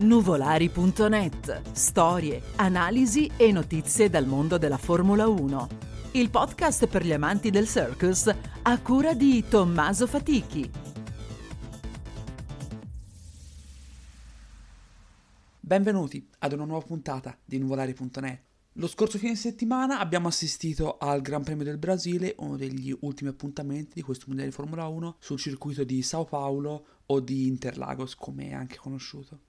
Nuvolari.net. 0.00 1.72
Storie, 1.72 2.40
analisi 2.54 3.28
e 3.36 3.50
notizie 3.50 4.08
dal 4.08 4.26
mondo 4.26 4.56
della 4.56 4.76
Formula 4.76 5.26
1. 5.26 5.68
Il 6.12 6.30
podcast 6.30 6.86
per 6.86 7.04
gli 7.04 7.12
amanti 7.12 7.50
del 7.50 7.66
circus 7.66 8.32
a 8.62 8.80
cura 8.80 9.14
di 9.14 9.44
Tommaso 9.48 10.06
Fatichi. 10.06 10.70
Benvenuti 15.58 16.28
ad 16.38 16.52
una 16.52 16.64
nuova 16.64 16.86
puntata 16.86 17.36
di 17.44 17.58
Nuvolari.net. 17.58 18.42
Lo 18.74 18.86
scorso 18.86 19.18
fine 19.18 19.34
settimana 19.34 19.98
abbiamo 19.98 20.28
assistito 20.28 20.96
al 20.98 21.22
Gran 21.22 21.42
Premio 21.42 21.64
del 21.64 21.78
Brasile, 21.78 22.36
uno 22.38 22.56
degli 22.56 22.96
ultimi 23.00 23.30
appuntamenti 23.30 23.94
di 23.94 24.02
questo 24.02 24.26
mondiale 24.28 24.50
di 24.50 24.56
Formula 24.56 24.86
1 24.86 25.16
sul 25.18 25.38
circuito 25.38 25.82
di 25.82 26.02
Sao 26.02 26.24
Paulo 26.24 26.84
o 27.06 27.18
di 27.18 27.48
Interlagos, 27.48 28.14
come 28.14 28.50
è 28.50 28.52
anche 28.52 28.76
conosciuto. 28.76 29.40